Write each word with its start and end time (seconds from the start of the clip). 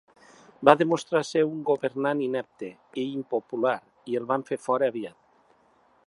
Va 0.69 0.73
demostrar 0.77 1.19
ser 1.31 1.41
un 1.49 1.59
governant 1.67 2.23
inepte 2.27 2.69
i 3.01 3.03
impopular 3.19 3.77
i 4.13 4.17
el 4.21 4.25
van 4.33 4.47
fer 4.51 4.59
fora 4.69 4.89
aviat. 4.95 5.19